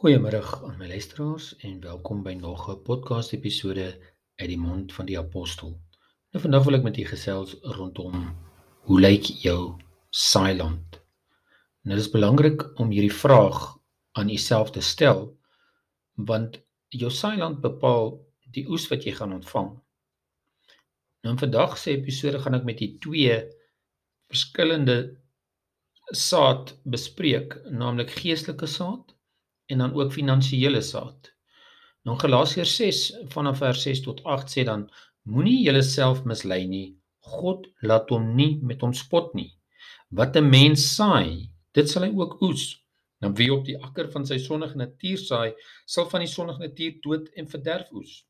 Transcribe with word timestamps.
Goeiemôre 0.00 0.40
aan 0.64 0.78
my 0.80 0.86
luisteraars 0.88 1.46
en 1.68 1.74
welkom 1.84 2.22
by 2.24 2.32
nog 2.32 2.62
'n 2.72 2.82
podcast 2.82 3.34
episode 3.36 3.84
uit 4.40 4.48
die 4.48 4.58
mond 4.58 4.94
van 4.96 5.06
die 5.06 5.18
apostel. 5.18 5.74
Nou 6.32 6.40
vandag 6.44 6.64
wil 6.64 6.74
ek 6.78 6.86
met 6.86 6.96
julle 6.96 7.10
gesels 7.10 7.52
rondom 7.76 8.14
hoe 8.88 9.00
lyk 9.00 9.28
jou 9.42 9.76
saailand? 10.10 10.96
Nou 11.84 11.98
dis 12.00 12.08
belangrik 12.16 12.64
om 12.80 12.90
hierdie 12.90 13.12
vraag 13.12 13.76
aan 14.12 14.32
jouself 14.32 14.70
te 14.70 14.80
stel 14.80 15.36
want 16.14 16.62
jou 16.88 17.10
saailand 17.10 17.60
bepaal 17.60 18.16
die 18.56 18.64
oes 18.72 18.88
wat 18.88 19.04
jy 19.04 19.12
gaan 19.12 19.36
ontvang. 19.36 19.70
Nou 21.20 21.34
in 21.34 21.44
vandag 21.44 21.78
se 21.78 21.90
episode 21.90 22.40
gaan 22.40 22.54
ek 22.54 22.64
met 22.64 22.80
julle 22.80 22.98
twee 22.98 23.38
verskillende 24.32 24.98
saad 26.16 26.78
bespreek, 26.84 27.60
naamlik 27.68 28.10
geestelike 28.10 28.66
saad 28.66 29.19
en 29.70 29.84
dan 29.84 29.94
ook 29.94 30.12
finansiële 30.12 30.82
saad. 30.84 31.30
Nou 32.06 32.16
Galasiërs 32.18 32.74
6 32.80 33.00
vanaf 33.34 33.60
vers 33.60 33.82
6 33.86 34.02
tot 34.06 34.22
8 34.24 34.52
sê 34.52 34.64
dan 34.68 34.86
moenie 35.28 35.58
julleself 35.64 36.24
mislei 36.24 36.66
nie. 36.66 36.86
God 37.20 37.66
laat 37.84 38.08
hom 38.10 38.32
nie 38.36 38.54
met 38.64 38.80
hom 38.80 38.94
spot 38.96 39.34
nie. 39.36 39.50
Wat 40.08 40.36
'n 40.36 40.48
mens 40.50 40.94
saai, 40.96 41.50
dit 41.72 41.88
sal 41.88 42.02
hy 42.02 42.12
ook 42.16 42.40
oes. 42.42 42.80
Dan 43.20 43.34
wie 43.36 43.52
op 43.52 43.64
die 43.64 43.76
akker 43.76 44.08
van 44.10 44.24
sy 44.26 44.38
sondige 44.38 44.76
natuur 44.80 45.18
saai, 45.18 45.52
sal 45.86 46.08
van 46.08 46.24
die 46.24 46.32
sondige 46.32 46.58
natuur 46.64 47.00
dood 47.04 47.28
en 47.36 47.48
verderf 47.48 47.92
oes. 47.92 48.24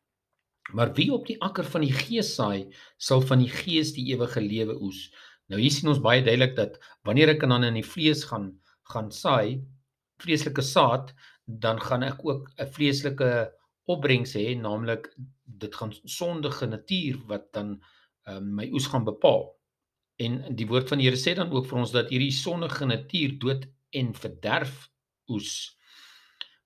Maar 0.75 0.93
wie 0.95 1.13
op 1.13 1.27
die 1.27 1.41
akker 1.41 1.65
van 1.65 1.81
die 1.87 1.93
gees 1.95 2.35
saai, 2.35 2.71
sal 2.99 3.23
van 3.23 3.39
die 3.39 3.51
gees 3.51 3.93
die 3.95 4.11
ewige 4.13 4.41
lewe 4.41 4.77
oes. 4.83 5.11
Nou 5.49 5.61
hier 5.61 5.71
sien 5.71 5.89
ons 5.89 6.03
baie 6.03 6.23
duidelik 6.23 6.57
dat 6.57 6.79
wanneer 7.07 7.29
ek 7.35 7.47
dan 7.47 7.65
in 7.65 7.79
die 7.79 7.87
vlees 7.87 8.25
gaan 8.25 8.53
gaan 8.91 9.11
saai, 9.15 9.63
vreeslike 10.23 10.63
saad, 10.63 11.15
dan 11.47 11.81
gaan 11.81 12.03
ek 12.07 12.25
ook 12.25 12.51
'n 12.59 12.67
vreeslike 12.77 13.31
opbrengs 13.91 14.35
hê, 14.35 14.55
naamlik 14.57 15.11
dit 15.45 15.75
gaan 15.75 15.93
sondige 16.05 16.67
natuur 16.67 17.19
wat 17.27 17.53
dan 17.53 17.83
um, 18.29 18.55
my 18.55 18.69
oes 18.73 18.87
gaan 18.87 19.05
bepaal. 19.05 19.49
En 20.21 20.55
die 20.57 20.67
woord 20.69 20.89
van 20.89 21.01
die 21.01 21.09
Here 21.09 21.19
sê 21.19 21.35
dan 21.35 21.51
ook 21.51 21.67
vir 21.67 21.79
ons 21.79 21.93
dat 21.93 22.11
hierdie 22.13 22.33
sondige 22.35 22.87
natuur 22.87 23.39
dood 23.39 23.67
en 23.97 24.15
verderf 24.15 24.91
oes. 25.33 25.77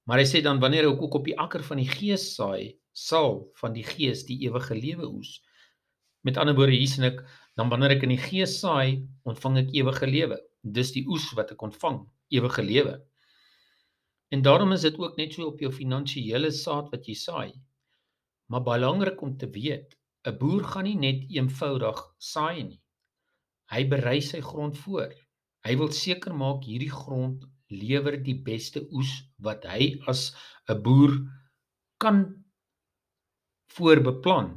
Maar 0.05 0.21
hy 0.21 0.27
sê 0.29 0.43
dan 0.45 0.61
wanneer 0.61 0.91
ek 0.91 1.03
ook 1.03 1.21
op 1.21 1.29
die 1.29 1.39
akker 1.39 1.63
van 1.65 1.81
die 1.81 1.89
gees 1.89 2.35
saai, 2.35 2.77
sal 2.93 3.47
van 3.61 3.73
die 3.73 3.87
gees 3.87 4.27
die 4.29 4.41
ewige 4.47 4.75
lewe 4.77 5.07
oes. 5.09 5.39
Met 6.25 6.37
ander 6.41 6.57
woorde 6.57 6.77
hier 6.77 6.91
sien 6.91 7.07
ek 7.09 7.23
dan 7.57 7.71
wanneer 7.71 7.97
ek 7.97 8.05
in 8.07 8.15
die 8.15 8.21
gees 8.21 8.59
saai, 8.61 9.05
ontvang 9.29 9.63
ek 9.63 9.75
ewige 9.79 10.09
lewe. 10.11 10.39
Dis 10.63 10.93
die 10.97 11.05
oes 11.09 11.27
wat 11.39 11.53
ek 11.55 11.63
ontvang, 11.63 12.03
ewige 12.35 12.65
lewe. 12.65 12.95
En 14.35 14.43
daarom 14.43 14.73
is 14.73 14.81
dit 14.81 14.97
ook 14.99 15.17
net 15.17 15.33
so 15.33 15.47
op 15.47 15.61
jou 15.63 15.71
finansiële 15.73 16.49
saad 16.51 16.89
wat 16.91 17.05
jy 17.07 17.15
saai. 17.15 17.51
Maar 18.51 18.65
belangrik 18.67 19.21
om 19.23 19.37
te 19.39 19.47
weet, 19.57 19.95
'n 20.27 20.39
boer 20.41 20.65
gaan 20.71 20.89
nie 20.89 20.97
net 20.99 21.21
eenvoudig 21.37 22.01
saai 22.19 22.63
nie. 22.63 22.81
Hy 23.71 23.83
berei 23.93 24.21
sy 24.21 24.41
grond 24.41 24.79
voor. 24.79 25.13
Hy 25.67 25.77
wil 25.77 25.93
seker 25.93 26.35
maak 26.35 26.67
hierdie 26.67 26.91
grond 26.91 27.45
lewer 27.69 28.17
die 28.23 28.35
beste 28.49 28.83
oes 28.91 29.13
wat 29.39 29.69
hy 29.71 30.03
as 30.11 30.35
'n 30.69 30.83
boer 30.83 31.15
kan 32.03 32.19
voorbeplan. 33.77 34.51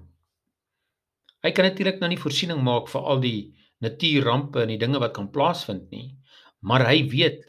Hy 1.44 1.51
kan 1.51 1.65
natuurlik 1.69 1.99
nou 1.99 2.09
nie 2.09 2.23
voorsiening 2.25 2.63
maak 2.63 2.89
vir 2.89 3.01
al 3.01 3.19
die 3.19 3.53
natuurrampe 3.79 4.61
en 4.61 4.73
die 4.73 4.83
dinge 4.85 4.99
wat 4.99 5.13
kan 5.13 5.31
plaasvind 5.31 5.91
nie, 5.91 6.17
maar 6.61 6.88
hy 6.89 7.07
weet 7.13 7.45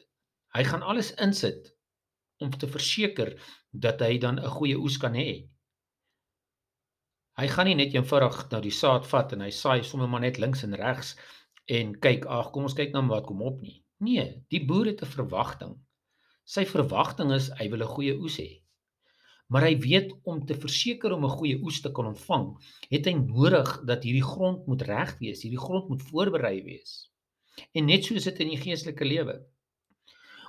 hy 0.54 0.64
gaan 0.64 0.82
alles 0.82 1.14
insit 1.16 1.77
om 2.38 2.50
te 2.50 2.68
verseker 2.70 3.34
dat 3.70 4.00
hy 4.00 4.18
dan 4.18 4.38
'n 4.38 4.54
goeie 4.58 4.78
oes 4.78 4.96
kan 4.98 5.14
hê. 5.14 5.48
Hy 7.38 7.46
gaan 7.48 7.66
nie 7.66 7.74
net 7.78 7.94
eenvoudig 7.94 8.50
nou 8.50 8.60
die 8.62 8.74
saad 8.74 9.06
vat 9.06 9.32
en 9.32 9.40
hy 9.40 9.50
saai 9.50 9.82
sommer 9.84 10.08
maar 10.08 10.20
net 10.20 10.38
links 10.38 10.64
en 10.66 10.74
regs 10.74 11.16
en 11.66 11.92
kyk, 12.00 12.24
ag, 12.26 12.50
kom 12.50 12.64
ons 12.66 12.74
kyk 12.74 12.92
nou 12.92 13.06
wat 13.08 13.26
kom 13.26 13.42
op 13.42 13.60
nie. 13.62 13.84
Nee, 14.00 14.24
die 14.50 14.64
boer 14.66 14.86
het 14.86 15.02
'n 15.02 15.14
verwagting. 15.16 15.76
Sy 16.44 16.64
verwagting 16.64 17.32
is 17.32 17.50
hy 17.60 17.68
wil 17.68 17.82
'n 17.82 17.94
goeie 17.94 18.14
oes 18.18 18.38
hê. 18.38 18.62
Maar 19.48 19.62
hy 19.62 19.78
weet 19.80 20.10
om 20.24 20.44
te 20.46 20.54
verseker 20.54 21.12
om 21.12 21.24
'n 21.24 21.36
goeie 21.38 21.60
oes 21.62 21.80
te 21.80 21.92
kan 21.92 22.06
ontvang, 22.06 22.46
het 22.90 23.06
hy 23.06 23.14
nodig 23.14 23.70
dat 23.84 24.02
hierdie 24.02 24.28
grond 24.32 24.66
moet 24.66 24.82
reg 24.82 25.18
wees, 25.18 25.42
hierdie 25.42 25.64
grond 25.66 25.88
moet 25.88 26.02
voorberei 26.02 26.62
wees. 26.62 27.10
En 27.72 27.86
net 27.86 28.04
so 28.04 28.14
is 28.14 28.24
dit 28.24 28.40
in 28.40 28.48
die 28.48 28.60
geestelike 28.60 29.04
lewe. 29.04 29.46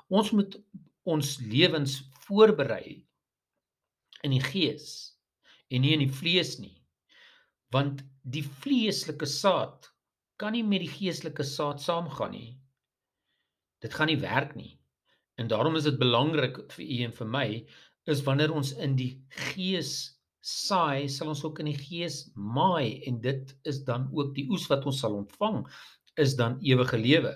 Ons 0.10 0.32
moet 0.32 0.58
ons 1.14 1.38
lewens 1.42 2.00
voorberei 2.26 3.00
in 4.24 4.36
die 4.36 4.44
gees 4.44 4.90
en 5.70 5.84
nie 5.86 5.94
in 5.96 6.04
die 6.04 6.14
vlees 6.22 6.58
nie. 6.62 6.76
Want 7.74 8.04
die 8.26 8.44
vleeslike 8.44 9.28
saad 9.30 9.90
kan 10.42 10.56
nie 10.56 10.64
met 10.66 10.84
die 10.86 10.92
geestelike 10.92 11.46
saad 11.46 11.82
saamgaan 11.84 12.34
nie. 12.34 12.54
Dit 13.84 13.96
gaan 13.96 14.10
nie 14.12 14.20
werk 14.22 14.56
nie. 14.58 14.78
En 15.40 15.48
daarom 15.48 15.78
is 15.80 15.86
dit 15.88 16.00
belangrik 16.00 16.58
vir 16.74 16.86
u 16.86 17.02
en 17.08 17.14
vir 17.20 17.30
my 17.36 17.48
is 18.10 18.24
wanneer 18.26 18.52
ons 18.56 18.74
in 18.82 18.96
die 18.98 19.12
gees 19.54 20.18
saai, 20.40 21.10
sal 21.12 21.32
ons 21.34 21.44
ook 21.46 21.60
in 21.62 21.70
die 21.70 21.78
gees 21.78 22.24
maai 22.34 23.04
en 23.08 23.20
dit 23.22 23.54
is 23.70 23.84
dan 23.88 24.08
ook 24.16 24.34
die 24.36 24.48
oes 24.52 24.66
wat 24.72 24.88
ons 24.90 25.02
sal 25.04 25.18
ontvang 25.20 25.62
is 26.20 26.36
dan 26.40 26.58
ewige 26.66 26.98
lewe. 26.98 27.36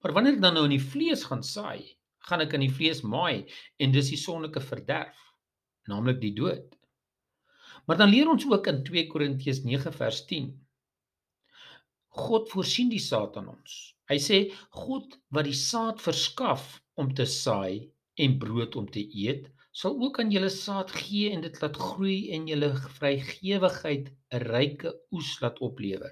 Maar 0.00 0.14
wanneer 0.16 0.38
ek 0.38 0.44
dan 0.44 0.56
nou 0.56 0.64
in 0.68 0.76
die 0.76 0.84
vlees 0.92 1.24
gaan 1.28 1.42
saai, 1.44 1.96
gaan 2.30 2.44
ek 2.46 2.54
in 2.56 2.64
die 2.64 2.72
vlees 2.72 3.02
maai 3.02 3.50
en 3.82 3.94
dis 3.94 4.12
die 4.14 4.20
sondelike 4.20 4.62
verderf, 4.62 5.18
naamlik 5.90 6.20
die 6.22 6.34
dood. 6.36 6.76
Maar 7.86 8.00
dan 8.00 8.12
leer 8.12 8.30
ons 8.30 8.46
ook 8.46 8.68
in 8.70 8.82
2 8.86 9.06
Korintiërs 9.10 9.64
9 9.66 9.92
vers 9.96 10.24
10. 10.30 10.50
God 12.20 12.50
voorsien 12.50 12.90
die 12.90 13.02
saad 13.02 13.36
aan 13.38 13.50
ons. 13.52 13.78
Hy 14.10 14.18
sê 14.18 14.38
God 14.74 15.16
wat 15.34 15.46
die 15.46 15.56
saad 15.56 16.02
verskaf 16.02 16.80
om 16.98 17.12
te 17.14 17.26
saai 17.26 17.90
en 18.20 18.38
brood 18.42 18.76
om 18.76 18.88
te 18.90 19.02
eet, 19.02 19.46
sal 19.70 19.94
ook 20.02 20.18
aan 20.20 20.32
julle 20.34 20.50
saad 20.50 20.90
gee 20.90 21.30
en 21.30 21.44
dit 21.44 21.60
laat 21.62 21.78
groei 21.78 22.32
en 22.34 22.48
julle 22.50 22.72
vrygewigheid 22.98 24.10
'n 24.10 24.42
ryke 24.50 24.92
oes 25.14 25.30
laat 25.42 25.62
oplewer. 25.62 26.10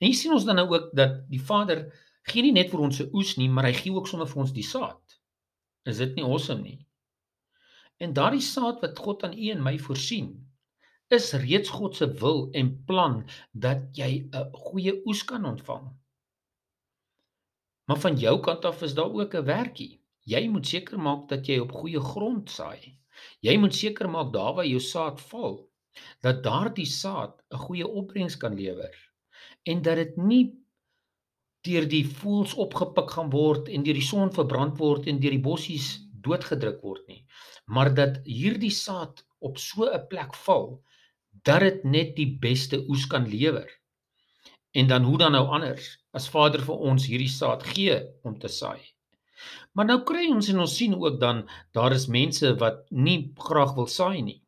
En 0.00 0.06
hier 0.06 0.16
sien 0.16 0.32
ons 0.32 0.46
dan 0.46 0.56
nou 0.56 0.68
ook 0.70 0.94
dat 0.96 1.18
die 1.28 1.42
Vader 1.42 1.90
gee 2.30 2.44
nie 2.46 2.54
net 2.56 2.70
vir 2.72 2.82
ons 2.86 3.00
se 3.00 3.08
oes 3.16 3.36
nie, 3.38 3.48
maar 3.48 3.68
hy 3.68 3.74
gee 3.76 3.92
ook 3.94 4.08
sommer 4.08 4.28
vir 4.30 4.42
ons 4.44 4.54
die 4.56 4.66
saad. 4.66 5.18
Is 5.90 6.00
dit 6.02 6.16
nie 6.16 6.26
awesome 6.26 6.62
nie? 6.62 6.78
En 8.00 8.14
daardie 8.16 8.44
saad 8.44 8.80
wat 8.84 8.98
God 8.98 9.24
aan 9.26 9.36
u 9.36 9.50
en 9.54 9.62
my 9.64 9.76
voorsien, 9.78 10.30
is 11.10 11.32
reeds 11.42 11.72
God 11.74 11.96
se 11.98 12.06
wil 12.22 12.44
en 12.60 12.70
plan 12.86 13.16
dat 13.52 13.90
jy 13.98 14.28
'n 14.30 14.52
goeie 14.66 14.94
oes 15.06 15.24
kan 15.24 15.44
ontvang. 15.44 15.90
Maar 17.86 18.00
van 18.06 18.16
jou 18.16 18.36
kant 18.40 18.64
af 18.64 18.82
is 18.82 18.94
daar 18.94 19.12
ook 19.12 19.34
'n 19.34 19.44
werkie. 19.44 20.00
Jy 20.24 20.48
moet 20.48 20.66
seker 20.66 20.98
maak 20.98 21.28
dat 21.28 21.46
jy 21.46 21.58
op 21.58 21.72
goeie 21.72 22.00
grond 22.00 22.50
saai. 22.50 22.98
Jy 23.40 23.56
moet 23.58 23.74
seker 23.74 24.08
maak 24.10 24.32
daar 24.32 24.54
waar 24.54 24.66
jou 24.66 24.80
saad 24.80 25.20
val, 25.20 25.70
dat 26.22 26.42
daardie 26.42 26.86
saad 26.86 27.42
'n 27.50 27.56
goeie 27.56 27.86
opbrengs 27.88 28.36
kan 28.36 28.54
lewer 28.54 28.94
en 29.62 29.82
dat 29.82 29.96
dit 29.96 30.16
nie 30.16 30.59
deur 31.66 31.86
die 31.88 32.04
voëls 32.20 32.54
opgepik 32.64 33.10
gaan 33.16 33.30
word 33.32 33.68
en 33.68 33.84
deur 33.86 33.98
die 33.98 34.06
son 34.06 34.32
verbrand 34.36 34.78
word 34.80 35.08
en 35.10 35.20
deur 35.20 35.34
die 35.36 35.44
bossies 35.44 35.88
doodgedruk 36.24 36.80
word 36.84 37.02
nie. 37.08 37.24
Maar 37.66 37.92
dat 37.94 38.20
hierdie 38.24 38.72
saad 38.74 39.24
op 39.38 39.58
so 39.58 39.84
'n 39.84 40.06
plek 40.08 40.34
val 40.46 40.80
dat 41.44 41.60
dit 41.60 41.84
net 41.84 42.16
die 42.16 42.38
beste 42.46 42.84
oes 42.88 43.06
kan 43.06 43.28
lewer. 43.28 43.68
En 44.72 44.86
dan 44.86 45.02
hoe 45.04 45.18
dan 45.18 45.32
nou 45.32 45.46
anders 45.46 45.98
as 46.12 46.28
Vader 46.28 46.62
vir 46.62 46.76
ons 46.90 47.06
hierdie 47.06 47.28
saad 47.28 47.62
gee 47.62 48.00
om 48.22 48.38
te 48.38 48.48
saai. 48.48 48.80
Maar 49.72 49.86
nou 49.86 50.02
kry 50.04 50.28
ons 50.30 50.48
en 50.48 50.60
ons 50.60 50.76
sien 50.76 50.94
ook 50.94 51.20
dan 51.20 51.48
daar 51.72 51.92
is 51.92 52.06
mense 52.06 52.54
wat 52.56 52.90
nie 52.90 53.32
graag 53.36 53.74
wil 53.74 53.86
saai 53.86 54.22
nie 54.22 54.39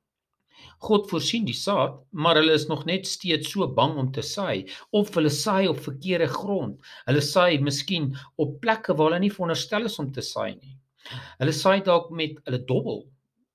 God 0.83 1.09
voorsien 1.11 1.45
die 1.47 1.55
saad, 1.55 2.01
maar 2.11 2.41
hulle 2.41 2.55
is 2.59 2.67
nog 2.67 2.85
net 2.89 3.07
steeds 3.07 3.53
so 3.53 3.69
bang 3.77 3.95
om 4.03 4.09
te 4.13 4.23
saai 4.27 4.67
of 4.91 5.13
hulle 5.15 5.31
saai 5.31 5.69
op 5.71 5.79
verkeerde 5.85 6.27
grond. 6.33 6.81
Hulle 7.07 7.23
saai 7.23 7.61
miskien 7.63 8.09
op 8.43 8.57
plekke 8.65 8.97
waar 8.99 9.13
hulle 9.13 9.21
nie 9.23 9.35
veronderstel 9.35 9.87
is 9.91 9.99
om 10.03 10.11
te 10.13 10.25
saai 10.27 10.57
nie. 10.57 10.75
Hulle 11.39 11.55
saai 11.55 11.85
dalk 11.87 12.11
met 12.11 12.41
hulle 12.47 12.65
dobbel. 12.67 13.05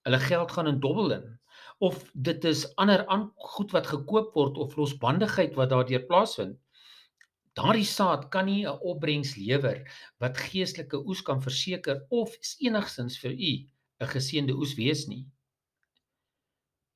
Hulle 0.08 0.22
geld 0.24 0.56
gaan 0.56 0.72
in 0.72 0.80
dobbel 0.84 1.18
in 1.18 1.28
of 1.80 2.00
dit 2.14 2.46
is 2.50 2.64
ander 2.82 3.04
aan 3.14 3.28
goed 3.54 3.74
wat 3.76 3.90
gekoop 3.92 4.32
word 4.34 4.58
of 4.58 4.78
losbandigheid 4.80 5.54
wat 5.60 5.70
daardeur 5.70 6.08
plaasvind. 6.10 6.56
Daardie 7.58 7.86
saad 7.90 8.30
kan 8.34 8.46
nie 8.46 8.66
'n 8.66 8.80
opbrengs 8.92 9.36
lewer 9.36 9.84
wat 10.22 10.38
geestelike 10.38 10.98
oes 11.06 11.22
kan 11.22 11.42
verseker 11.42 12.06
of 12.10 12.34
enigstens 12.60 13.18
vir 13.22 13.32
u 13.32 13.54
'n 14.02 14.14
geseënde 14.16 14.54
oes 14.54 14.74
wees 14.78 15.08
nie. 15.08 15.26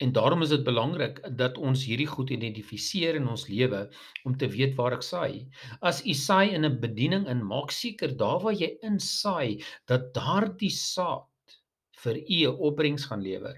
En 0.02 0.12
daarom 0.12 0.42
is 0.42 0.50
dit 0.50 0.64
belangrik 0.66 1.20
dat 1.38 1.58
ons 1.62 1.84
hierdie 1.86 2.10
goed 2.10 2.32
identifiseer 2.34 3.20
in 3.20 3.28
ons 3.30 3.44
lewe 3.48 3.82
om 4.26 4.34
te 4.38 4.48
weet 4.50 4.74
waar 4.80 4.96
ek 4.98 5.06
saai. 5.06 5.46
As 5.86 6.00
u 6.02 6.16
saai 6.18 6.56
in 6.58 6.66
'n 6.66 6.80
bediening 6.82 7.28
in, 7.30 7.44
maak 7.46 7.72
seker 7.72 8.16
daar 8.18 8.40
waar 8.42 8.58
jy 8.58 8.72
insaai 8.82 9.62
dat 9.86 10.10
daardie 10.18 10.74
saad 10.74 11.58
vir 12.04 12.18
u 12.18 12.40
'n 12.50 12.58
opbrengs 12.70 13.06
gaan 13.06 13.22
lewer. 13.22 13.58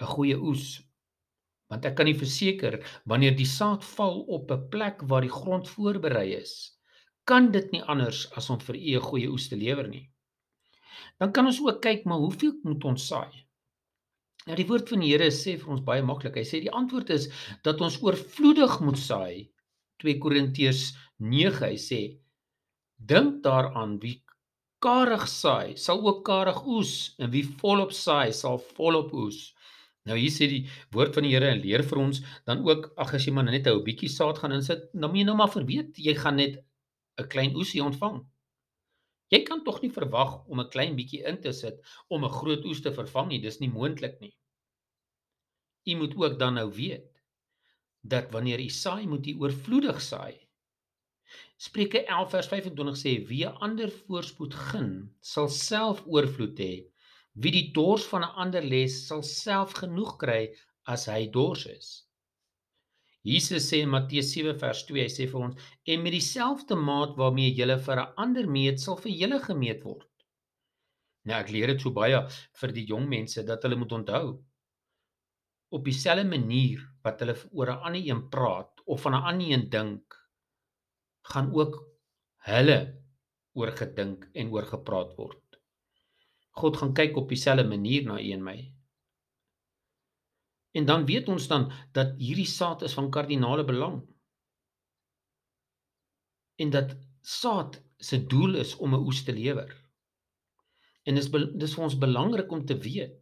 'n 0.00 0.06
Goeie 0.14 0.38
oes. 0.38 0.82
Want 1.68 1.84
ek 1.84 1.96
kan 1.96 2.06
nie 2.06 2.18
verseker 2.18 2.78
wanneer 3.04 3.34
die 3.36 3.50
saad 3.58 3.84
val 3.96 4.20
op 4.38 4.50
'n 4.50 4.68
plek 4.70 5.02
waar 5.10 5.26
die 5.26 5.36
grond 5.40 5.68
voorberei 5.68 6.34
is, 6.38 6.78
kan 7.24 7.50
dit 7.50 7.72
nie 7.72 7.82
anders 7.82 8.30
as 8.36 8.50
om 8.50 8.60
vir 8.60 8.76
u 8.76 8.94
'n 8.96 9.08
goeie 9.10 9.30
oes 9.30 9.48
te 9.48 9.56
lewer 9.56 9.88
nie. 9.88 10.10
Dan 11.18 11.32
kan 11.32 11.46
ons 11.46 11.60
ook 11.60 11.82
kyk 11.82 12.04
maar 12.04 12.18
hoeveel 12.18 12.54
moet 12.62 12.84
ons 12.84 13.06
saai? 13.06 13.43
Nou 14.48 14.56
die 14.58 14.66
woord 14.68 14.90
van 14.92 15.00
die 15.00 15.10
Here 15.12 15.30
sê 15.32 15.54
vir 15.60 15.70
ons 15.72 15.84
baie 15.84 16.04
maklik. 16.04 16.36
Hy 16.36 16.44
sê 16.48 16.60
die 16.64 16.72
antwoord 16.80 17.10
is 17.16 17.30
dat 17.64 17.80
ons 17.84 17.96
oorvloedig 18.04 18.76
moet 18.84 19.00
saai. 19.00 19.48
2 20.04 20.20
Korintiërs 20.20 20.90
9 21.32 21.62
hy 21.62 21.76
sê 21.80 22.00
dink 23.10 23.40
daaraan 23.44 23.96
wie 24.02 24.18
karig 24.84 25.24
saai 25.30 25.76
sal 25.80 26.02
ook 26.04 26.20
karig 26.26 26.58
oes 26.76 26.92
en 27.22 27.30
wie 27.32 27.44
volop 27.62 27.94
saai 27.96 28.34
sal 28.36 28.60
volop 28.76 29.14
oes. 29.16 29.38
Nou 30.04 30.18
hier 30.20 30.34
sê 30.34 30.50
die 30.50 30.62
woord 30.92 31.16
van 31.16 31.24
die 31.24 31.32
Here 31.32 31.48
en 31.48 31.62
leer 31.64 31.84
vir 31.88 32.02
ons 32.02 32.20
dan 32.44 32.60
ook 32.68 32.90
ag 33.00 33.14
as 33.16 33.24
jy 33.24 33.32
maar 33.32 33.48
net 33.48 33.66
'n 33.70 33.80
bietjie 33.88 34.12
saad 34.12 34.38
gaan 34.42 34.52
insit, 34.52 34.90
dan 34.92 35.08
moet 35.10 35.22
jy 35.22 35.26
nou 35.30 35.36
maar 35.40 35.52
verweet 35.56 35.96
jy 35.96 36.14
gaan 36.20 36.36
net 36.36 36.60
'n 37.18 37.28
klein 37.32 37.56
oesie 37.56 37.80
ontvang. 37.88 38.20
Jy 39.32 39.40
kan 39.48 39.62
tog 39.64 39.80
nie 39.82 39.92
verwag 39.92 40.32
om 40.52 40.60
'n 40.60 40.68
klein 40.74 40.96
bietjie 40.96 41.22
in 41.30 41.40
te 41.40 41.52
sit 41.52 41.80
om 42.08 42.24
'n 42.24 42.36
groot 42.38 42.64
oes 42.64 42.80
te 42.82 42.92
vervang 42.92 43.28
nie. 43.28 43.40
Dis 43.40 43.60
nie 43.60 43.70
moontlik 43.78 44.20
nie. 44.20 44.34
U 45.90 45.96
moet 45.96 46.16
ook 46.16 46.38
dan 46.38 46.54
nou 46.54 46.72
weet 46.72 47.22
dat 48.00 48.30
wanneer 48.30 48.60
u 48.60 48.68
saai, 48.68 49.06
moet 49.06 49.26
u 49.26 49.32
oorvloedig 49.40 50.00
saai. 50.02 50.34
Spreuke 51.56 52.04
11 52.04 52.30
vers 52.30 52.46
25 52.48 52.96
sê: 52.96 53.12
"Wie 53.28 53.48
ander 53.48 53.90
voorspoed 53.90 54.54
gun, 54.54 54.90
sal 55.20 55.48
self 55.48 56.02
oorvloed 56.06 56.58
hê. 56.58 56.74
Wie 57.32 57.52
die 57.52 57.70
dors 57.72 58.04
van 58.12 58.22
'n 58.22 58.34
ander 58.44 58.62
les, 58.62 59.06
sal 59.06 59.22
self 59.22 59.72
genoeg 59.72 60.16
kry 60.18 60.42
as 60.84 61.06
hy 61.06 61.26
dors 61.30 61.66
is." 61.66 61.88
Jesus 63.24 63.68
sê 63.70 63.80
in 63.82 63.88
Matteus 63.88 64.32
7 64.34 64.58
vers 64.60 64.84
2, 64.86 65.02
hy 65.02 65.12
sê 65.12 65.26
vir 65.30 65.40
ons: 65.46 65.68
"En 65.86 66.02
met 66.02 66.12
dieselfde 66.12 66.76
maat 66.76 67.16
waarmee 67.16 67.54
jy 67.56 67.78
vir 67.86 68.00
'n 68.00 68.12
ander 68.16 68.46
meet, 68.46 68.80
sal 68.80 68.96
vir 68.96 69.12
julle 69.12 69.40
gemeet 69.40 69.84
word." 69.84 70.10
Nou 71.24 71.40
ek 71.40 71.50
leer 71.50 71.66
dit 71.72 71.80
so 71.80 71.90
baie 71.90 72.18
vir 72.60 72.72
die 72.72 72.86
jong 72.86 73.08
mense 73.08 73.42
dat 73.42 73.62
hulle 73.62 73.76
moet 73.76 73.92
onthou 73.92 74.44
op 75.74 75.84
dieselfde 75.84 76.24
manier 76.28 76.82
wat 77.02 77.20
hulle 77.20 77.34
oor 77.52 77.70
'n 77.72 77.82
ander 77.88 78.02
een 78.08 78.28
praat 78.28 78.82
of 78.86 79.00
van 79.00 79.14
'n 79.14 79.26
ander 79.30 79.48
een 79.52 79.70
dink, 79.70 80.14
gaan 81.22 81.52
ook 81.54 81.74
hulle 82.36 82.78
oor 83.54 83.70
gedink 83.72 84.28
en 84.34 84.50
oor 84.50 84.66
gepraat 84.66 85.16
word. 85.16 85.42
God 86.50 86.76
gaan 86.76 86.94
kyk 86.94 87.16
op 87.16 87.28
dieselfde 87.28 87.64
manier 87.64 88.04
na 88.04 88.20
u 88.20 88.30
en 88.30 88.44
my. 88.44 88.73
En 90.74 90.84
dan 90.84 91.06
weet 91.06 91.28
ons 91.30 91.46
dan 91.46 91.68
dat 91.94 92.16
hierdie 92.18 92.48
saad 92.50 92.82
is 92.82 92.94
van 92.98 93.10
kardinale 93.10 93.64
belang. 93.64 94.00
En 96.58 96.70
dat 96.70 96.96
saad 97.20 97.82
se 97.96 98.26
doel 98.26 98.54
is 98.54 98.74
om 98.76 98.94
'n 98.94 99.06
oes 99.06 99.22
te 99.24 99.32
lewer. 99.32 99.70
En 101.04 101.14
dis 101.14 101.30
dis 101.30 101.74
vir 101.74 101.84
ons 101.84 101.98
belangrik 101.98 102.50
om 102.52 102.64
te 102.66 102.76
weet 102.78 103.20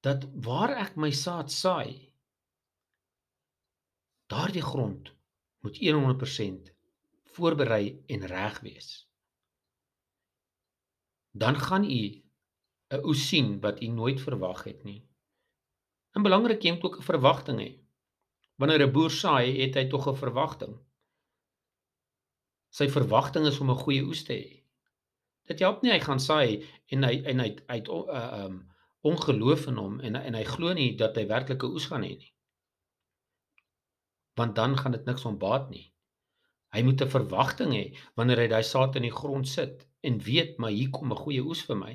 dat 0.00 0.24
waar 0.46 0.72
ek 0.80 0.96
my 0.96 1.10
saad 1.10 1.52
saai, 1.52 2.12
daardie 4.26 4.62
grond 4.62 5.12
moet 5.60 5.76
100% 5.76 6.72
voorberei 7.34 8.02
en 8.06 8.26
reg 8.26 8.60
wees. 8.60 8.88
Dan 11.30 11.54
gaan 11.56 11.84
u 11.84 12.02
'n 12.90 13.04
oes 13.04 13.28
sien 13.28 13.60
wat 13.60 13.82
u 13.82 13.86
nooit 13.86 14.20
verwag 14.20 14.64
het 14.64 14.84
nie. 14.84 15.09
En 16.16 16.22
belangrik 16.22 16.62
jy 16.62 16.72
moet 16.74 16.84
ook 16.84 16.98
'n 16.98 17.10
verwagting 17.12 17.58
hê. 17.60 17.70
Wanneer 18.56 18.86
'n 18.86 18.92
boer 18.92 19.10
saai, 19.10 19.60
het 19.62 19.74
hy 19.74 19.86
tog 19.88 20.08
'n 20.08 20.16
verwagting. 20.16 20.78
Sy 22.70 22.88
verwagting 22.88 23.46
is 23.46 23.60
om 23.60 23.70
'n 23.70 23.82
goeie 23.84 24.02
oes 24.02 24.22
te 24.24 24.32
hê. 24.32 24.62
Dit 25.50 25.58
help 25.58 25.82
nie 25.82 25.92
hy 25.92 26.00
gaan 26.00 26.20
saai 26.20 26.66
en 26.94 27.02
hy 27.02 27.22
en 27.24 27.38
hy 27.38 27.56
uit 27.66 27.88
uh, 27.88 28.44
um 28.44 28.70
ongeloof 29.00 29.66
in 29.66 29.76
hom 29.76 30.00
en 30.00 30.16
en 30.16 30.34
hy 30.34 30.44
glo 30.44 30.72
nie 30.72 30.96
dat 30.96 31.16
hy 31.16 31.26
werklike 31.26 31.66
oes 31.66 31.86
gaan 31.90 32.02
hê 32.02 32.16
nie. 32.18 32.34
Want 34.36 34.54
dan 34.54 34.76
gaan 34.78 34.92
dit 34.92 35.04
niks 35.04 35.24
ontbaat 35.24 35.70
nie. 35.70 35.92
Hy 36.74 36.82
moet 36.82 37.02
'n 37.02 37.08
verwagting 37.08 37.72
hê 37.72 37.96
wanneer 38.14 38.38
hy 38.38 38.48
daai 38.48 38.62
saad 38.62 38.96
in 38.96 39.02
die 39.02 39.16
grond 39.20 39.48
sit 39.48 39.86
en 40.02 40.18
weet 40.18 40.58
maar 40.58 40.70
hier 40.70 40.90
kom 40.90 41.12
'n 41.12 41.22
goeie 41.24 41.42
oes 41.42 41.62
vir 41.62 41.76
my. 41.76 41.94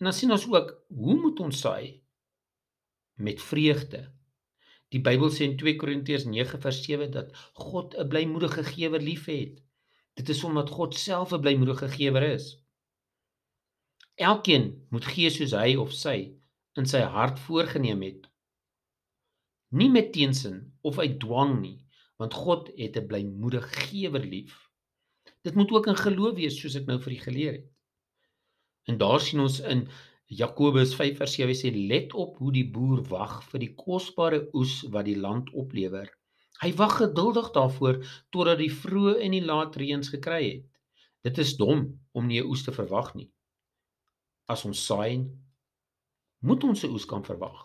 En 0.00 0.04
dan 0.04 0.12
sien 0.12 0.32
ons 0.32 0.46
ook 0.48 0.84
hoe 0.88 1.20
moet 1.20 1.40
ons 1.40 1.60
saai? 1.60 2.01
Met 3.14 3.42
vreugde. 3.42 4.12
Die 4.92 5.00
Bybel 5.00 5.30
sê 5.32 5.46
in 5.48 5.56
2 5.56 5.76
Korintiërs 5.80 6.24
9 6.28 6.60
vers 6.60 6.82
7 6.84 7.10
dat 7.10 7.30
God 7.52 7.94
'n 7.96 8.08
blymoedige 8.08 8.64
gewer 8.64 9.00
liefhet. 9.00 9.62
Dit 10.14 10.28
is 10.28 10.44
omdat 10.44 10.70
God 10.70 10.94
self 10.94 11.32
'n 11.32 11.40
blymoedige 11.40 11.88
gewer 11.88 12.22
is. 12.22 12.58
Elkeen 14.14 14.86
moet 14.90 15.04
gee 15.04 15.30
soos 15.30 15.54
hy 15.56 15.76
of 15.76 15.92
sy 15.92 16.36
in 16.76 16.86
sy 16.86 17.00
hart 17.00 17.38
voorgenem 17.38 18.02
het. 18.02 18.28
Nie 19.68 19.88
met 19.90 20.12
teensin 20.12 20.76
of 20.80 20.98
uit 20.98 21.18
dwang 21.20 21.60
nie, 21.60 21.78
want 22.16 22.34
God 22.34 22.68
het 22.76 22.96
'n 22.96 23.06
blymoedige 23.06 23.80
gewer 23.88 24.24
lief. 24.24 24.68
Dit 25.42 25.54
moet 25.54 25.70
ook 25.70 25.86
in 25.86 25.96
geloof 25.96 26.34
wees 26.34 26.60
soos 26.60 26.74
ek 26.74 26.86
nou 26.86 27.00
vir 27.00 27.12
u 27.12 27.18
geleer 27.18 27.52
het. 27.52 27.68
En 28.84 28.98
daar 28.98 29.20
sien 29.20 29.40
ons 29.40 29.60
in 29.60 29.88
Jakobus 30.32 30.94
5:7 30.96 31.54
sê 31.60 31.70
let 31.88 32.14
op 32.14 32.38
hoe 32.40 32.52
die 32.52 32.64
boer 32.74 33.02
wag 33.08 33.42
vir 33.50 33.60
die 33.60 33.74
kosbare 33.76 34.38
oes 34.56 34.78
wat 34.94 35.04
die 35.04 35.18
land 35.24 35.50
oplewer. 35.52 36.08
Hy 36.62 36.70
wag 36.78 36.94
geduldig 37.00 37.50
daarvoor 37.52 37.98
totdat 38.32 38.62
die 38.62 38.72
vroeë 38.72 39.18
en 39.26 39.36
die 39.36 39.44
laat 39.44 39.76
reëns 39.76 40.08
gekry 40.14 40.42
het. 40.46 40.64
Dit 41.26 41.38
is 41.44 41.52
dom 41.60 41.82
om 42.16 42.26
nie 42.26 42.40
'n 42.40 42.48
oes 42.48 42.64
te 42.64 42.72
verwag 42.72 43.14
nie. 43.14 43.28
As 44.48 44.64
ons 44.64 44.86
saai, 44.86 45.28
moet 46.40 46.64
ons 46.64 46.84
'n 46.84 46.92
oes 46.96 47.04
kan 47.04 47.24
verwag. 47.24 47.60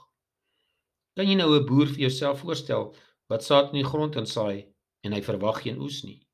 Kan 1.16 1.28
jy 1.28 1.36
nou 1.36 1.50
'n 1.56 1.66
boer 1.66 1.88
vir 1.88 2.04
jouself 2.06 2.40
voorstel 2.40 2.96
wat 3.30 3.44
saad 3.44 3.72
in 3.72 3.80
die 3.80 3.90
grond 3.92 4.16
insaai 4.16 4.68
en 5.04 5.14
hy 5.14 5.22
verwag 5.22 5.62
geen 5.62 5.80
oes 5.80 6.04
nie? 6.04 6.28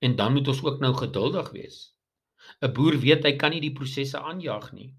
En 0.00 0.16
dan 0.16 0.34
moet 0.34 0.48
ons 0.48 0.64
ook 0.64 0.80
nou 0.80 0.92
geduldig 0.94 1.50
wees. 1.52 1.94
'n 2.60 2.72
Boer 2.72 2.98
weet 2.98 3.24
hy 3.24 3.36
kan 3.36 3.50
nie 3.50 3.60
die 3.60 3.72
prosesse 3.72 4.18
aanjaag 4.18 4.72
nie. 4.72 4.94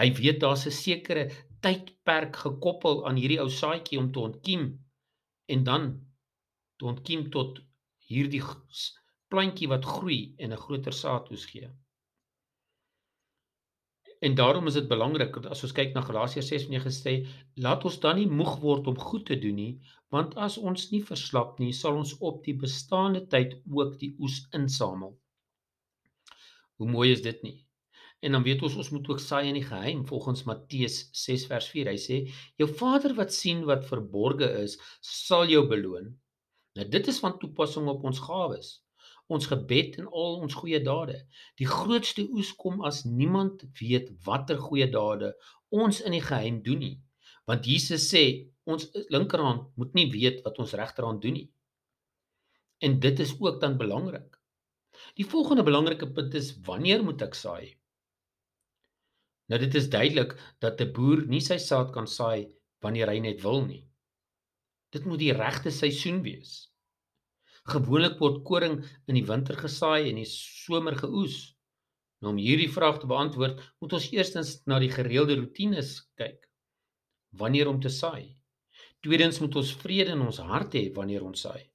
Hy 0.00 0.08
weet 0.18 0.40
daar's 0.40 0.66
'n 0.66 0.74
sekere 0.74 1.24
tydperk 1.64 2.36
gekoppel 2.44 3.06
aan 3.06 3.20
hierdie 3.20 3.40
ou 3.44 3.50
saadjie 3.50 3.98
om 3.98 4.12
te 4.12 4.20
ontkiem 4.20 4.66
en 5.52 5.64
dan 5.64 5.88
te 6.78 6.84
ontkiem 6.92 7.30
tot 7.30 7.60
hierdie 8.08 8.42
plantjie 9.28 9.68
wat 9.68 9.84
groei 9.84 10.20
en 10.38 10.52
'n 10.52 10.62
groter 10.64 10.92
saadhoes 10.92 11.46
gee. 11.52 11.68
En 14.20 14.34
daarom 14.34 14.66
is 14.66 14.72
dit 14.72 14.88
belangrik 14.88 15.34
dat 15.34 15.46
as 15.46 15.62
ons 15.62 15.72
kyk 15.72 15.92
na 15.94 16.00
Galasiërs 16.00 16.48
6:9 16.48 16.90
sê, 16.90 17.14
laat 17.54 17.84
ons 17.84 18.00
dan 18.00 18.16
nie 18.16 18.28
moeg 18.28 18.58
word 18.60 18.86
om 18.86 18.98
goed 18.98 19.26
te 19.26 19.38
doen 19.38 19.54
nie, 19.54 19.80
want 20.08 20.36
as 20.36 20.56
ons 20.58 20.90
nie 20.90 21.02
verslap 21.04 21.58
nie, 21.58 21.72
sal 21.72 21.96
ons 21.96 22.16
op 22.18 22.42
die 22.44 22.54
bestaande 22.54 23.26
tyd 23.26 23.60
ook 23.70 23.98
die 23.98 24.14
oes 24.18 24.48
insamel. 24.52 25.18
Hoe 26.76 26.88
mooi 26.88 27.12
is 27.12 27.22
dit 27.22 27.42
nie? 27.42 27.65
En 28.24 28.32
dan 28.32 28.42
weet 28.42 28.62
ons 28.62 28.76
ons 28.80 28.90
moet 28.94 29.08
ook 29.08 29.20
saai 29.20 29.48
in 29.48 29.58
die 29.58 29.66
geheim 29.66 30.06
volgens 30.08 30.46
Matteus 30.48 30.96
6 31.24 31.46
vers 31.50 31.68
4. 31.72 31.90
Hy 31.92 31.98
sê: 32.00 32.16
"Jou 32.56 32.68
Vader 32.68 33.14
wat 33.14 33.34
sien 33.34 33.64
wat 33.68 33.86
verborge 33.86 34.48
is, 34.62 34.78
sal 35.00 35.46
jou 35.46 35.66
beloon." 35.68 36.14
Nou 36.76 36.88
dit 36.88 37.06
is 37.12 37.20
van 37.24 37.38
toepassing 37.38 37.88
op 37.88 38.04
ons 38.04 38.18
gawes, 38.20 38.82
ons 39.32 39.46
gebed 39.46 39.98
en 40.00 40.08
al 40.08 40.40
ons 40.46 40.54
goeie 40.54 40.80
dade. 40.82 41.16
Die 41.60 41.68
grootste 41.68 42.26
oes 42.30 42.52
kom 42.54 42.82
as 42.84 43.04
niemand 43.04 43.64
weet 43.80 44.10
watter 44.24 44.58
goeie 44.60 44.88
dade 44.90 45.32
ons 45.68 46.00
in 46.00 46.14
die 46.14 46.24
geheim 46.24 46.62
doen 46.62 46.82
nie. 46.84 46.96
Want 47.46 47.66
Jesus 47.66 48.08
sê 48.12 48.24
ons 48.66 48.88
linkerhand 49.14 49.70
moet 49.78 49.94
nie 49.94 50.08
weet 50.12 50.42
wat 50.44 50.58
ons 50.62 50.74
regterhand 50.78 51.22
doen 51.22 51.38
nie. 51.40 51.48
En 52.84 53.00
dit 53.00 53.20
is 53.24 53.32
ook 53.40 53.60
dan 53.60 53.78
belangrik. 53.78 54.36
Die 55.16 55.26
volgende 55.26 55.62
belangrike 55.62 56.08
punt 56.12 56.34
is 56.34 56.54
wanneer 56.66 57.04
moet 57.04 57.22
ek 57.22 57.36
saai? 57.36 57.76
Nou 59.50 59.58
dit 59.62 59.74
is 59.78 59.90
duidelik 59.90 60.32
dat 60.64 60.80
'n 60.80 60.92
boer 60.92 61.26
nie 61.26 61.40
sy 61.40 61.58
saad 61.58 61.92
kan 61.94 62.06
saai 62.06 62.48
wanneer 62.82 63.08
hy 63.08 63.18
net 63.18 63.42
wil 63.42 63.64
nie. 63.66 63.84
Dit 64.92 65.04
moet 65.04 65.18
die 65.18 65.32
regte 65.32 65.70
seisoen 65.70 66.22
wees. 66.22 66.70
Gewoonlik 67.66 68.18
word 68.22 68.42
koring 68.44 68.76
in 69.10 69.14
die 69.18 69.26
winter 69.26 69.56
gesaai 69.58 70.02
en 70.02 70.16
in 70.16 70.22
die 70.22 70.30
somer 70.30 70.96
geoes. 70.96 71.56
Nou 72.22 72.32
om 72.32 72.40
hierdie 72.40 72.70
vraag 72.72 73.00
te 73.02 73.10
beantwoord, 73.10 73.60
moet 73.82 73.92
ons 73.98 74.10
eerstens 74.14 74.52
na 74.66 74.78
die 74.78 74.90
gereelde 74.90 75.36
roetines 75.36 75.98
kyk. 76.20 76.46
Wanneer 77.36 77.68
om 77.68 77.80
te 77.80 77.92
saai? 77.92 78.36
Tweedens 79.02 79.40
moet 79.42 79.56
ons 79.60 79.74
vrede 79.82 80.14
in 80.16 80.22
ons 80.24 80.38
hart 80.38 80.74
hê 80.78 80.84
wanneer 80.94 81.26
ons 81.26 81.42
saai. 81.46 81.66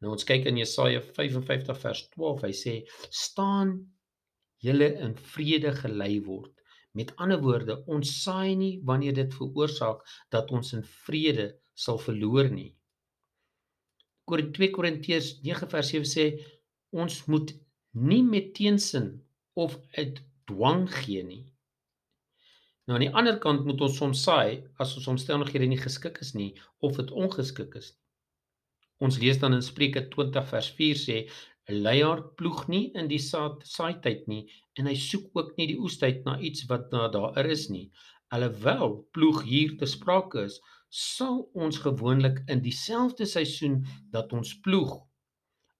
Nou 0.00 0.14
ons 0.14 0.26
kyk 0.28 0.46
in 0.50 0.58
Jesaja 0.62 1.02
55 1.02 1.78
vers 1.82 2.02
12. 2.14 2.42
Hy 2.46 2.54
sê: 2.62 2.74
"Staan 3.10 3.74
julle 4.64 4.90
in 5.06 5.14
vrede 5.34 5.74
gelei 5.82 6.20
word." 6.24 6.53
Met 6.94 7.12
ander 7.18 7.40
woorde, 7.42 7.80
ons 7.90 8.10
saai 8.22 8.54
nie 8.58 8.74
wanneer 8.86 9.16
dit 9.16 9.34
veroorsaak 9.34 10.04
dat 10.34 10.50
ons 10.54 10.72
in 10.76 10.84
vrede 11.06 11.48
sal 11.84 11.98
verloor 11.98 12.50
nie. 12.50 12.70
Kor 14.24 14.40
2 14.58 14.70
Korintiërs 14.76 15.32
9 15.46 15.68
vers 15.72 15.90
7 15.94 16.08
sê 16.08 16.26
ons 17.04 17.16
moet 17.32 17.50
nie 18.12 18.22
met 18.26 18.54
teensin 18.56 19.10
of 19.58 19.74
uit 19.98 20.22
dwang 20.50 20.86
gee 21.00 21.24
nie. 21.26 21.42
Nou 22.86 22.96
aan 22.98 23.06
die 23.06 23.14
ander 23.16 23.36
kant 23.42 23.66
moet 23.66 23.82
ons 23.84 23.98
soms 23.98 24.22
saai 24.28 24.62
as 24.80 24.94
ons 24.98 25.10
omstandighede 25.16 25.68
nie 25.70 25.80
geskik 25.80 26.20
is 26.24 26.34
nie 26.38 26.52
of 26.84 26.98
dit 27.00 27.10
ongeskik 27.10 27.76
is 27.80 27.92
nie. 27.92 28.00
Ons 29.04 29.18
lees 29.18 29.40
dan 29.42 29.56
in 29.56 29.64
Spreuke 29.66 30.04
20 30.12 30.46
vers 30.50 30.68
4 30.78 31.00
sê 31.00 31.16
'n 31.72 31.76
leier 31.84 32.20
ploeg 32.38 32.66
nie 32.72 32.84
in 33.00 33.06
die 33.08 33.22
saad 33.26 33.62
saaityd 33.74 34.26
nie 34.32 34.42
en 34.78 34.88
hy 34.90 34.96
soek 35.02 35.30
ook 35.38 35.52
nie 35.58 35.66
die 35.70 35.78
oestyd 35.86 36.24
na 36.26 36.34
iets 36.48 36.66
wat 36.72 36.90
na 36.92 37.08
daar 37.14 37.46
is 37.56 37.68
nie. 37.76 37.86
Alhoewel 38.36 38.96
ploeg 39.16 39.42
hier 39.48 39.76
te 39.80 39.86
sprake 39.86 40.44
is, 40.48 40.58
sal 40.90 41.38
ons 41.66 41.78
gewoonlik 41.86 42.42
in 42.54 42.60
dieselfde 42.66 43.26
seisoen 43.26 43.78
dat 44.16 44.32
ons 44.32 44.52
ploeg. 44.66 44.92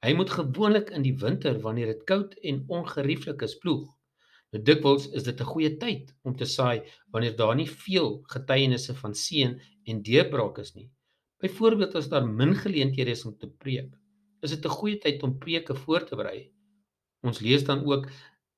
Hy 0.04 0.12
moet 0.16 0.32
gewoonlik 0.38 0.90
in 0.96 1.04
die 1.04 1.16
winter 1.20 1.60
wanneer 1.66 1.92
dit 1.92 2.02
koud 2.08 2.34
en 2.50 2.64
ongerieflik 2.78 3.44
is 3.46 3.58
ploeg. 3.60 3.84
Nou 4.52 4.62
dikwels 4.62 5.06
is 5.18 5.24
dit 5.28 5.40
'n 5.40 5.50
goeie 5.52 5.72
tyd 5.84 6.14
om 6.22 6.36
te 6.36 6.48
saai 6.56 6.82
wanneer 7.12 7.36
daar 7.36 7.56
nie 7.56 7.68
veel 7.68 8.10
getuienisse 8.34 8.94
van 9.02 9.14
seën 9.14 9.60
en 9.90 10.02
deurbraak 10.02 10.58
is 10.64 10.74
nie. 10.74 10.90
Byvoorbeeld 11.42 11.94
as 11.94 12.08
daar 12.08 12.26
min 12.26 12.54
geleenthede 12.54 13.10
is 13.10 13.24
om 13.24 13.36
te 13.38 13.48
preek, 13.48 13.90
is 14.44 14.54
dit 14.54 14.64
'n 14.64 14.76
goeie 14.78 14.98
tyd 14.98 15.22
om 15.22 15.38
preke 15.38 15.74
voor 15.74 16.04
te 16.04 16.16
berei. 16.16 16.52
Ons 17.22 17.40
lees 17.40 17.64
dan 17.64 17.84
ook 17.84 18.10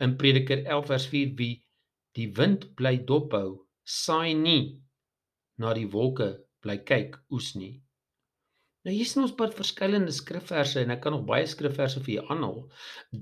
in 0.03 0.17
Prediker 0.17 0.65
11 0.65 0.87
vers 0.87 1.07
4 1.07 1.35
wie 1.39 1.65
die 2.19 2.33
wind 2.33 2.75
bly 2.75 2.97
dophou, 3.05 3.67
saai 3.85 4.35
nie 4.35 4.83
na 5.57 5.73
die 5.75 5.89
wolke 5.91 6.45
bly 6.61 6.79
kyk 6.79 7.19
oes 7.31 7.55
nie. 7.55 7.83
Nou 8.87 8.95
hier 8.95 9.09
sien 9.09 9.25
ons 9.25 9.35
baie 9.35 9.51
verskillende 9.51 10.13
skrifverse 10.15 10.79
en 10.83 10.93
ek 10.95 11.01
kan 11.03 11.13
nog 11.13 11.25
baie 11.27 11.47
skrifverse 11.47 12.03
vir 12.05 12.15
julle 12.15 12.31
aanhaal 12.31 12.61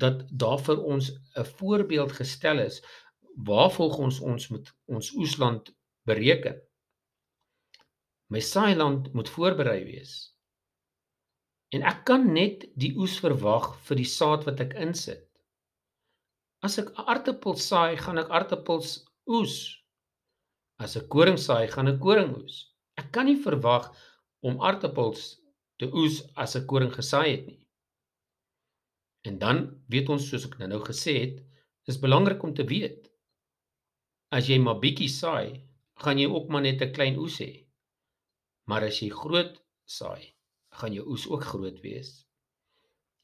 dat 0.04 0.26
daar 0.42 0.60
vir 0.66 0.82
ons 0.94 1.10
'n 1.36 1.44
voorbeeld 1.58 2.12
gestel 2.12 2.58
is 2.58 2.82
waar 3.48 3.70
volgens 3.70 4.20
ons 4.20 4.48
moet 4.48 4.72
ons 4.86 5.12
oesland 5.14 5.72
bereken. 6.04 6.60
My 8.28 8.40
saailand 8.40 9.12
moet 9.12 9.28
voorberei 9.28 9.84
wees. 9.84 10.33
En 11.74 11.82
ek 11.90 12.04
kan 12.08 12.26
net 12.36 12.66
die 12.78 12.92
oes 13.00 13.16
verwag 13.22 13.72
vir 13.86 13.98
die 13.98 14.10
saad 14.10 14.44
wat 14.48 14.60
ek 14.62 14.76
insit. 14.86 15.24
As 16.64 16.78
ek 16.80 16.92
aartappels 17.02 17.64
saai, 17.70 17.96
gaan 18.00 18.20
ek 18.22 18.30
aartappels 18.30 19.00
oes. 19.38 19.56
As 20.80 20.94
ek 21.00 21.08
koring 21.12 21.40
saai, 21.40 21.66
gaan 21.72 21.90
ek 21.90 21.98
koring 22.04 22.30
oes. 22.38 22.60
Ek 23.00 23.10
kan 23.14 23.26
nie 23.28 23.40
verwag 23.46 23.90
om 24.46 24.60
aartappels 24.62 25.34
te 25.82 25.90
oes 25.90 26.22
as 26.36 26.54
'n 26.56 26.66
koring 26.70 26.92
gesaai 26.94 27.30
het 27.30 27.46
nie. 27.46 27.62
En 29.26 29.38
dan 29.38 29.58
weet 29.88 30.08
ons 30.08 30.28
soos 30.30 30.46
ek 30.46 30.58
nou 30.58 30.80
gesê 30.84 31.14
het, 31.24 31.36
is 31.88 32.00
belangrik 32.00 32.42
om 32.44 32.54
te 32.54 32.64
weet 32.64 33.10
as 34.34 34.48
jy 34.48 34.58
maar 34.58 34.80
bietjie 34.82 35.08
saai, 35.08 35.62
gaan 36.02 36.18
jy 36.18 36.26
ook 36.26 36.48
maar 36.50 36.62
net 36.62 36.82
'n 36.82 36.92
klein 36.92 37.18
oes 37.18 37.38
hê. 37.38 37.66
Maar 38.66 38.82
as 38.90 38.98
jy 39.02 39.10
groot 39.10 39.54
saai, 39.86 40.33
gaan 40.80 40.94
jou 40.96 41.04
oes 41.10 41.26
ook 41.30 41.44
groot 41.44 41.80
wees. 41.84 42.24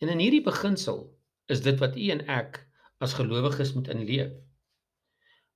En 0.00 0.08
in 0.08 0.22
hierdie 0.22 0.44
beginsel 0.44 1.02
is 1.52 1.62
dit 1.64 1.78
wat 1.82 1.96
u 1.96 2.08
en 2.14 2.22
ek 2.30 2.62
as 3.04 3.16
gelowiges 3.18 3.74
moet 3.76 3.90
inleef. 3.92 4.32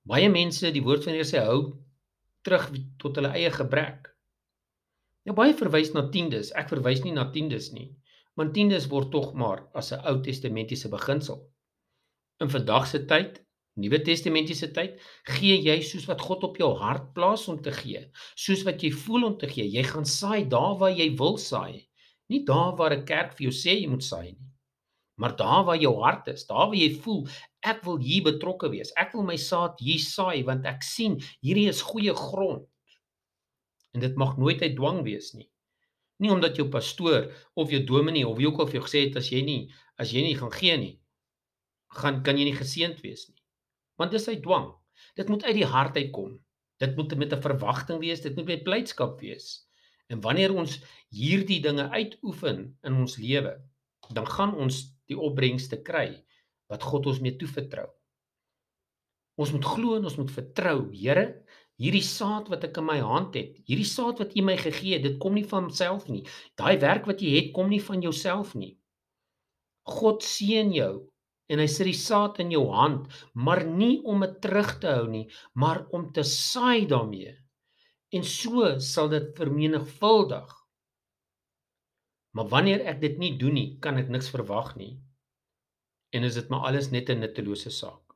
Baie 0.05 0.29
mense, 0.29 0.73
die 0.73 0.83
woord 0.85 1.05
van 1.05 1.15
die 1.15 1.23
Here 1.23 1.31
sê 1.31 1.45
hou 1.47 1.61
terug 2.45 2.67
tot 3.01 3.17
hulle 3.17 3.31
eie 3.33 3.51
gebrek. 3.53 4.11
Nou 5.25 5.37
baie 5.39 5.55
verwys 5.57 5.95
na 5.95 6.05
tiendes. 6.13 6.51
Ek 6.53 6.69
verwys 6.69 7.01
nie 7.05 7.15
na 7.17 7.31
tiendes 7.33 7.71
nie, 7.73 7.89
want 8.37 8.53
tiendes 8.57 8.91
word 8.93 9.11
tog 9.15 9.33
maar 9.41 9.65
as 9.73 9.93
'n 9.93 10.05
Ou 10.11 10.21
Testamentiese 10.21 10.91
beginsel. 10.93 11.41
In 12.41 12.51
vandag 12.53 12.87
se 12.87 13.05
tyd, 13.07 13.41
Nuwe 13.75 13.99
Testamentiese 14.07 14.69
tyd, 14.75 15.01
gee 15.27 15.57
jy 15.59 15.81
soos 15.83 16.05
wat 16.07 16.21
God 16.23 16.45
op 16.47 16.59
jou 16.61 16.71
hart 16.79 17.09
plaas 17.17 17.49
om 17.51 17.57
te 17.63 17.73
gee, 17.75 18.05
soos 18.39 18.63
wat 18.67 18.85
jy 18.87 18.93
voel 18.95 19.27
om 19.33 19.39
te 19.41 19.49
gee. 19.51 19.67
Jy 19.67 19.83
gaan 19.89 20.07
saai 20.07 20.45
daar 20.51 20.77
waar 20.79 20.95
jy 20.95 21.09
wil 21.19 21.35
saai, 21.43 21.83
nie 22.31 22.45
daar 22.47 22.77
waar 22.79 22.95
'n 22.95 23.05
kerk 23.05 23.35
vir 23.35 23.51
jou 23.51 23.55
sê 23.55 23.75
jy 23.81 23.89
moet 23.91 24.05
saai 24.05 24.31
nie. 24.33 24.51
Maar 25.19 25.37
daar 25.37 25.65
waar 25.65 25.79
jou 25.79 25.95
hart 26.03 26.29
is, 26.29 26.47
daar 26.47 26.69
waar 26.71 26.79
jy 26.79 26.91
voel 27.03 27.27
ek 27.63 27.83
wil 27.87 27.99
hier 27.99 28.23
betrokke 28.23 28.71
wees. 28.71 28.93
Ek 28.97 29.13
wil 29.15 29.27
my 29.27 29.37
saad 29.37 29.79
hier 29.81 29.99
saai 29.99 30.45
want 30.45 30.67
ek 30.67 30.83
sien 30.83 31.19
hierdie 31.43 31.69
is 31.69 31.83
goeie 31.83 32.15
grond. 32.15 32.67
En 33.95 34.01
dit 34.01 34.17
mag 34.17 34.37
nooit 34.39 34.63
uit 34.63 34.77
dwang 34.77 35.03
wees 35.07 35.33
nie. 35.35 35.49
Nie 36.19 36.31
omdat 36.31 36.57
jou 36.57 36.69
pastoor 36.71 37.31
of 37.55 37.71
jou 37.71 37.83
dominee 37.85 38.27
of 38.27 38.37
wie 38.39 38.47
ook 38.47 38.59
al 38.59 38.67
vir 38.67 38.81
jou 38.81 38.87
gesê 38.87 39.07
het 39.09 39.17
as 39.17 39.31
jy 39.31 39.43
nie 39.43 39.73
as 39.99 40.11
jy 40.13 40.23
nie 40.23 40.37
gaan 40.39 40.51
gee 40.51 40.77
nie, 40.77 40.95
gaan 41.95 42.23
kan 42.27 42.39
jy 42.39 42.45
nie 42.51 42.59
geseënd 42.59 43.03
wees 43.03 43.29
nie. 43.29 43.34
Want 44.01 44.11
dis 44.11 44.29
uit 44.29 44.43
dwang. 44.43 44.73
Dit 45.15 45.29
moet 45.29 45.45
uit 45.45 45.55
die 45.55 45.69
hart 45.69 45.97
uitkom. 45.97 46.39
Dit 46.83 46.97
moet 46.97 47.15
met 47.17 47.33
'n 47.33 47.43
verwagting 47.43 48.01
wees, 48.01 48.21
dit 48.21 48.37
moet 48.37 48.47
met 48.47 48.65
blydskap 48.65 49.21
wees. 49.21 49.69
En 50.07 50.21
wanneer 50.21 50.55
ons 50.55 50.83
hierdie 51.09 51.61
dinge 51.63 51.89
uitoefen 51.89 52.79
in 52.83 52.95
ons 52.95 53.17
lewe, 53.17 53.55
dan 54.13 54.27
gaan 54.27 54.55
ons 54.55 54.83
die 55.07 55.19
opbrengste 55.19 55.83
kry 55.83 56.25
wat 56.67 56.83
God 56.83 57.07
ons 57.07 57.21
mee 57.21 57.37
toevertrou. 57.37 57.89
Ons 59.41 59.53
moet 59.53 59.65
glo 59.65 59.97
en 59.97 60.05
ons 60.05 60.17
moet 60.17 60.31
vertrou. 60.31 60.91
Here, 60.93 61.25
hierdie 61.81 62.05
saad 62.07 62.49
wat 62.53 62.65
ek 62.65 62.79
in 62.79 62.87
my 62.87 63.01
hand 63.03 63.35
het, 63.35 63.57
hierdie 63.67 63.89
saad 63.89 64.21
wat 64.23 64.37
U 64.37 64.45
my 64.47 64.57
gegee 64.61 64.99
het, 64.99 65.03
dit 65.03 65.19
kom 65.23 65.35
nie 65.35 65.47
van 65.49 65.67
myself 65.67 66.07
nie. 66.09 66.23
Daai 66.61 66.79
werk 66.79 67.09
wat 67.11 67.23
jy 67.25 67.35
het, 67.39 67.51
kom 67.57 67.73
nie 67.73 67.83
van 67.83 68.05
jouself 68.05 68.55
nie. 68.55 68.77
God 69.85 70.23
seën 70.25 70.71
jou 70.73 70.93
en 71.47 71.61
hy 71.61 71.67
sit 71.69 71.89
die 71.91 71.99
saad 71.99 72.41
in 72.41 72.51
jou 72.55 72.65
hand, 72.73 73.09
maar 73.35 73.65
nie 73.67 74.01
om 74.05 74.25
dit 74.25 74.37
terug 74.41 74.79
te 74.81 74.93
hou 74.97 75.09
nie, 75.11 75.27
maar 75.55 75.85
om 75.93 76.11
te 76.13 76.25
saai 76.25 76.87
daarmee. 76.89 77.35
En 78.15 78.25
so 78.25 78.79
sal 78.81 79.11
dit 79.13 79.33
vermenigvuldig. 79.37 80.49
Maar 82.35 82.49
wanneer 82.49 82.87
ek 82.91 83.01
dit 83.01 83.19
nie 83.19 83.35
doen 83.39 83.55
nie, 83.55 83.69
kan 83.81 83.99
ek 84.01 84.09
niks 84.09 84.31
verwag 84.33 84.75
nie 84.81 84.95
en 86.15 86.27
is 86.27 86.39
dit 86.39 86.51
maar 86.53 86.69
alles 86.71 86.91
net 86.95 87.11
'n 87.11 87.21
nuttelose 87.21 87.71
saak. 87.71 88.15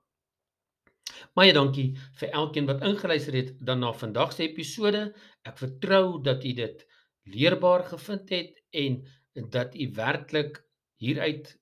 Baie 1.34 1.52
dankie 1.52 1.88
vir 2.20 2.30
elkeen 2.40 2.66
wat 2.66 2.84
ingeluister 2.86 3.34
het 3.34 3.50
dan 3.66 3.80
na 3.80 3.92
vandag 3.92 4.32
se 4.32 4.42
episode. 4.42 5.14
Ek 5.44 5.58
vertrou 5.58 6.22
dat 6.22 6.44
u 6.44 6.52
dit 6.52 6.86
leerbaar 7.24 7.84
gevind 7.92 8.30
het 8.30 8.62
en 8.70 9.02
dat 9.50 9.74
u 9.74 9.90
werklik 9.94 10.62
hieruit 11.02 11.58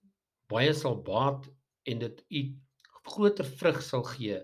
baie 0.48 0.72
sal 0.74 1.02
baat 1.02 1.48
en 1.86 1.98
dit 1.98 2.24
u 2.28 2.42
groter 3.06 3.46
vrug 3.46 3.82
sal 3.82 4.02
gee 4.02 4.40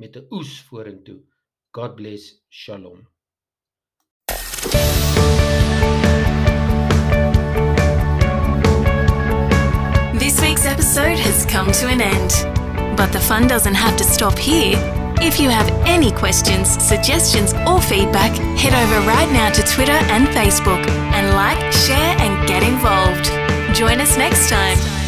met 0.00 0.16
'n 0.16 0.26
oes 0.30 0.60
vorentoe. 0.68 1.20
God 1.70 1.94
bless. 1.94 2.42
Shalom. 2.48 3.08
This 10.18 10.40
week's 10.40 10.64
episode 10.64 11.18
has 11.18 11.44
come 11.46 11.70
to 11.72 11.86
an 11.86 12.00
end. 12.00 12.32
But 12.96 13.12
the 13.12 13.20
fun 13.20 13.46
doesn't 13.46 13.76
have 13.76 13.96
to 13.96 14.04
stop 14.04 14.38
here. 14.38 14.76
If 15.22 15.38
you 15.38 15.50
have 15.50 15.70
any 15.86 16.10
questions, 16.12 16.68
suggestions, 16.82 17.52
or 17.66 17.80
feedback, 17.80 18.32
head 18.56 18.74
over 18.82 19.06
right 19.06 19.30
now 19.32 19.50
to 19.50 19.62
Twitter 19.62 20.00
and 20.14 20.26
Facebook 20.28 20.86
and 21.14 21.34
like, 21.34 21.72
share, 21.72 22.16
and 22.18 22.48
get 22.48 22.62
involved. 22.62 23.26
Join 23.76 24.00
us 24.00 24.16
next 24.16 24.48
time. 24.48 24.99